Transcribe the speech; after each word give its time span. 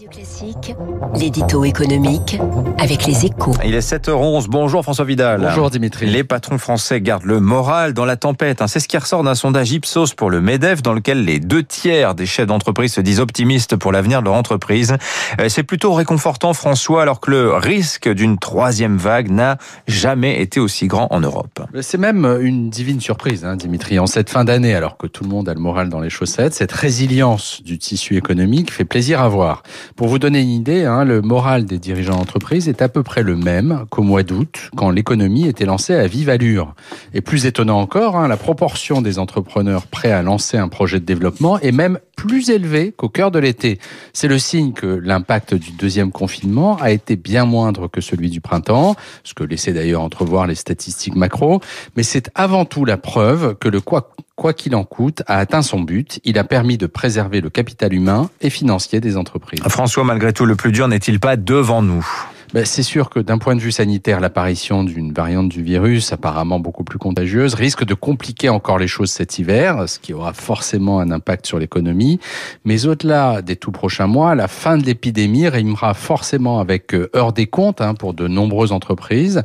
Radio 0.00 0.18
Classique, 0.18 0.74
l'édito 1.14 1.62
économique 1.62 2.38
avec 2.78 3.04
les 3.06 3.26
échos. 3.26 3.52
Il 3.62 3.74
est 3.74 3.86
7h11. 3.86 4.46
Bonjour 4.48 4.82
François 4.82 5.04
Vidal. 5.04 5.42
Bonjour 5.42 5.68
Dimitri. 5.68 6.06
Les 6.06 6.24
patrons 6.24 6.56
français 6.56 7.02
gardent 7.02 7.26
le 7.26 7.38
moral 7.38 7.92
dans 7.92 8.06
la 8.06 8.16
tempête. 8.16 8.62
C'est 8.66 8.80
ce 8.80 8.88
qui 8.88 8.96
ressort 8.96 9.22
d'un 9.22 9.34
sondage 9.34 9.72
Ipsos 9.72 10.14
pour 10.16 10.30
le 10.30 10.40
MEDEF 10.40 10.80
dans 10.80 10.94
lequel 10.94 11.26
les 11.26 11.38
deux 11.38 11.62
tiers 11.62 12.14
des 12.14 12.24
chefs 12.24 12.46
d'entreprise 12.46 12.94
se 12.94 13.02
disent 13.02 13.20
optimistes 13.20 13.76
pour 13.76 13.92
l'avenir 13.92 14.20
de 14.20 14.24
leur 14.24 14.36
entreprise. 14.36 14.96
Euh, 15.38 15.50
c'est 15.50 15.64
plutôt 15.64 15.92
réconfortant 15.92 16.54
François 16.54 17.02
alors 17.02 17.20
que 17.20 17.30
le 17.30 17.52
risque 17.52 18.08
d'une 18.08 18.38
troisième 18.38 18.96
vague 18.96 19.30
n'a 19.30 19.58
jamais 19.86 20.40
été 20.40 20.60
aussi 20.60 20.86
grand 20.86 21.08
en 21.10 21.20
Europe. 21.20 21.60
C'est 21.82 21.98
même 21.98 22.24
une 22.40 22.70
divine 22.70 23.02
surprise 23.02 23.44
hein, 23.44 23.56
Dimitri. 23.56 23.98
En 23.98 24.06
cette 24.06 24.30
fin 24.30 24.44
d'année 24.44 24.74
alors 24.74 24.96
que 24.96 25.06
tout 25.06 25.24
le 25.24 25.28
monde 25.28 25.46
a 25.50 25.52
le 25.52 25.60
moral 25.60 25.90
dans 25.90 26.00
les 26.00 26.08
chaussettes, 26.08 26.54
cette 26.54 26.72
résilience 26.72 27.62
du 27.62 27.76
tissu 27.76 28.16
économique 28.16 28.72
fait 28.72 28.86
plaisir 28.86 29.20
à 29.20 29.28
voir. 29.28 29.62
Pour 29.96 30.08
vous 30.08 30.18
donner 30.18 30.40
une 30.40 30.50
idée, 30.50 30.84
hein, 30.84 31.04
le 31.04 31.20
moral 31.20 31.64
des 31.64 31.78
dirigeants 31.78 32.16
d'entreprise 32.16 32.68
est 32.68 32.82
à 32.82 32.88
peu 32.88 33.02
près 33.02 33.22
le 33.22 33.36
même 33.36 33.84
qu'au 33.90 34.02
mois 34.02 34.22
d'août, 34.22 34.70
quand 34.76 34.90
l'économie 34.90 35.46
était 35.46 35.64
lancée 35.64 35.94
à 35.94 36.06
vive 36.06 36.28
allure. 36.28 36.74
Et 37.14 37.20
plus 37.20 37.46
étonnant 37.46 37.80
encore, 37.80 38.16
hein, 38.16 38.28
la 38.28 38.36
proportion 38.36 39.02
des 39.02 39.18
entrepreneurs 39.18 39.86
prêts 39.86 40.12
à 40.12 40.22
lancer 40.22 40.56
un 40.56 40.68
projet 40.68 41.00
de 41.00 41.04
développement 41.04 41.58
est 41.58 41.72
même 41.72 41.98
plus 42.20 42.50
élevée 42.50 42.92
qu'au 42.94 43.08
cœur 43.08 43.30
de 43.30 43.38
l'été. 43.38 43.78
C'est 44.12 44.28
le 44.28 44.38
signe 44.38 44.74
que 44.74 44.86
l'impact 44.86 45.54
du 45.54 45.70
deuxième 45.70 46.12
confinement 46.12 46.76
a 46.76 46.90
été 46.90 47.16
bien 47.16 47.46
moindre 47.46 47.88
que 47.88 48.02
celui 48.02 48.28
du 48.28 48.42
printemps, 48.42 48.94
ce 49.24 49.32
que 49.32 49.42
laissaient 49.42 49.72
d'ailleurs 49.72 50.02
entrevoir 50.02 50.46
les 50.46 50.54
statistiques 50.54 51.16
macro, 51.16 51.62
mais 51.96 52.02
c'est 52.02 52.30
avant 52.34 52.66
tout 52.66 52.84
la 52.84 52.98
preuve 52.98 53.56
que 53.58 53.70
le 53.70 53.80
quoi 53.80 54.10
quoi 54.36 54.54
qu'il 54.54 54.74
en 54.74 54.84
coûte, 54.84 55.22
a 55.26 55.36
atteint 55.36 55.60
son 55.60 55.80
but. 55.80 56.18
Il 56.24 56.38
a 56.38 56.44
permis 56.44 56.78
de 56.78 56.86
préserver 56.86 57.42
le 57.42 57.50
capital 57.50 57.92
humain 57.92 58.30
et 58.40 58.48
financier 58.48 58.98
des 58.98 59.18
entreprises. 59.18 59.60
François, 59.68 60.02
malgré 60.02 60.32
tout, 60.32 60.46
le 60.46 60.56
plus 60.56 60.72
dur 60.72 60.88
n'est-il 60.88 61.20
pas 61.20 61.36
devant 61.36 61.82
nous? 61.82 62.06
Ben, 62.52 62.64
c'est 62.64 62.82
sûr 62.82 63.10
que 63.10 63.20
d'un 63.20 63.38
point 63.38 63.54
de 63.54 63.60
vue 63.60 63.70
sanitaire, 63.70 64.20
l'apparition 64.20 64.82
d'une 64.82 65.12
variante 65.12 65.48
du 65.48 65.62
virus, 65.62 66.12
apparemment 66.12 66.58
beaucoup 66.58 66.82
plus 66.82 66.98
contagieuse, 66.98 67.54
risque 67.54 67.84
de 67.84 67.94
compliquer 67.94 68.48
encore 68.48 68.78
les 68.78 68.88
choses 68.88 69.10
cet 69.10 69.38
hiver, 69.38 69.88
ce 69.88 69.98
qui 69.98 70.12
aura 70.12 70.32
forcément 70.32 71.00
un 71.00 71.10
impact 71.10 71.46
sur 71.46 71.58
l'économie. 71.58 72.18
Mais 72.64 72.86
au-delà 72.86 73.40
des 73.42 73.56
tout 73.56 73.70
prochains 73.70 74.08
mois, 74.08 74.34
la 74.34 74.48
fin 74.48 74.78
de 74.78 74.84
l'épidémie 74.84 75.48
rimera 75.48 75.94
forcément 75.94 76.58
avec 76.58 76.94
euh, 76.94 77.08
heure 77.14 77.32
des 77.32 77.46
comptes 77.46 77.80
hein, 77.80 77.94
pour 77.94 78.14
de 78.14 78.26
nombreuses 78.26 78.72
entreprises. 78.72 79.42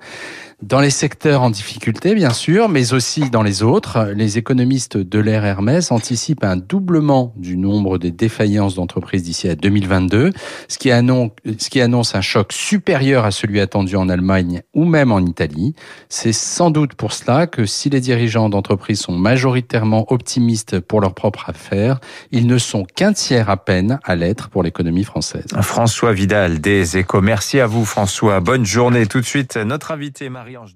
Dans 0.66 0.81
les 0.81 0.89
secteurs 0.89 1.44
en 1.44 1.52
difficulté, 1.52 2.16
bien 2.16 2.31
sûr, 2.31 2.69
mais 2.69 2.94
aussi 2.94 3.30
dans 3.30 3.44
les 3.44 3.61
autres, 3.61 4.11
les 4.16 4.39
économistes 4.39 4.97
de 4.97 5.19
l'ère 5.19 5.45
Hermès 5.45 5.91
anticipent 5.91 6.44
un 6.44 6.58
doublement 6.58 7.33
du 7.35 7.55
nombre 7.55 7.99
des 7.99 8.09
défaillances 8.09 8.73
d'entreprises 8.73 9.21
d'ici 9.21 9.47
à 9.47 9.53
2022, 9.53 10.31
ce 10.67 10.77
qui, 10.80 10.89
annonce, 10.89 12.16
un 12.16 12.21
choc 12.21 12.52
supérieur 12.52 13.25
à 13.25 13.30
celui 13.30 13.59
attendu 13.59 13.95
en 13.95 14.09
Allemagne 14.09 14.63
ou 14.73 14.86
même 14.86 15.11
en 15.11 15.19
Italie. 15.19 15.75
C'est 16.09 16.33
sans 16.33 16.71
doute 16.71 16.95
pour 16.95 17.13
cela 17.13 17.45
que 17.45 17.67
si 17.67 17.91
les 17.91 18.02
dirigeants 18.02 18.49
d'entreprises 18.49 19.02
sont 19.02 19.16
majoritairement 19.16 20.11
optimistes 20.11 20.80
pour 20.80 20.99
leurs 20.99 21.13
propres 21.13 21.47
affaires, 21.47 21.99
ils 22.31 22.47
ne 22.47 22.58
sont 22.58 22.86
qu'un 22.86 23.13
tiers 23.13 23.52
à 23.52 23.58
peine 23.58 23.99
à 24.03 24.16
l'être 24.16 24.49
pour 24.49 24.63
l'économie 24.63 25.03
française. 25.03 25.45
François 25.61 26.11
Vidal 26.11 26.59
des 26.59 26.97
Échos. 26.97 27.21
Merci 27.21 27.59
à 27.59 27.67
vous 27.67 27.86
François. 27.86 28.39
Bonne 28.39 28.66
journée. 28.66 29.05
Tout 29.05 29.21
de 29.21 29.25
suite, 29.27 29.58
notre 29.58 29.91
invité 29.91 30.27
Marie 30.30 30.55
Marie-Ange 30.56 30.75